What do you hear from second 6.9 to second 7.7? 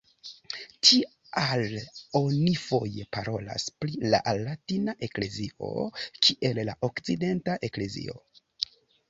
okcidenta